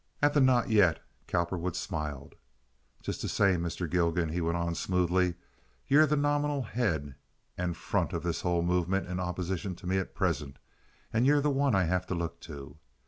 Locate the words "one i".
11.51-11.83